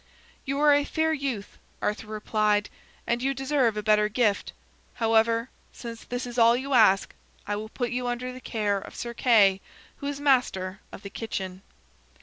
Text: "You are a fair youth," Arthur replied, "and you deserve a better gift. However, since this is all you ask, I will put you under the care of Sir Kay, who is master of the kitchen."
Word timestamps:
"You 0.45 0.59
are 0.61 0.73
a 0.73 0.83
fair 0.83 1.13
youth," 1.13 1.59
Arthur 1.79 2.07
replied, 2.07 2.71
"and 3.05 3.21
you 3.21 3.35
deserve 3.35 3.77
a 3.77 3.83
better 3.83 4.09
gift. 4.09 4.51
However, 4.95 5.51
since 5.73 6.05
this 6.05 6.25
is 6.25 6.39
all 6.39 6.57
you 6.57 6.73
ask, 6.73 7.13
I 7.45 7.55
will 7.55 7.69
put 7.69 7.91
you 7.91 8.07
under 8.07 8.31
the 8.31 8.41
care 8.41 8.79
of 8.79 8.95
Sir 8.95 9.13
Kay, 9.13 9.61
who 9.97 10.07
is 10.07 10.19
master 10.19 10.79
of 10.91 11.03
the 11.03 11.11
kitchen." 11.11 11.61